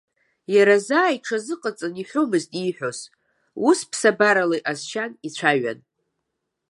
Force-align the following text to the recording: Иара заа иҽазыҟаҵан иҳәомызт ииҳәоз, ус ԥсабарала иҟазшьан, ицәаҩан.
Иара 0.55 0.75
заа 0.85 1.15
иҽазыҟаҵан 1.15 1.93
иҳәомызт 2.01 2.51
ииҳәоз, 2.61 2.99
ус 3.67 3.79
ԥсабарала 3.89 4.55
иҟазшьан, 4.59 5.11
ицәаҩан. 5.27 5.79